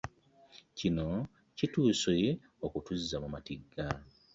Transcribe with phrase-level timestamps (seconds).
[0.77, 1.07] Kino
[1.57, 2.15] kituuse
[2.65, 3.85] okutuzza mu matigga.